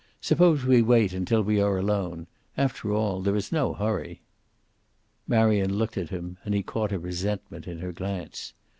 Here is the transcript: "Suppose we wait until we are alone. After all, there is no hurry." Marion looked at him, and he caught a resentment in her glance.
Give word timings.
"Suppose 0.19 0.65
we 0.65 0.81
wait 0.81 1.13
until 1.13 1.43
we 1.43 1.61
are 1.61 1.77
alone. 1.77 2.25
After 2.57 2.91
all, 2.91 3.21
there 3.21 3.35
is 3.35 3.51
no 3.51 3.75
hurry." 3.75 4.23
Marion 5.27 5.75
looked 5.75 5.95
at 5.95 6.09
him, 6.09 6.39
and 6.43 6.55
he 6.55 6.63
caught 6.63 6.91
a 6.91 6.97
resentment 6.97 7.67
in 7.67 7.77
her 7.77 7.91
glance. 7.91 8.53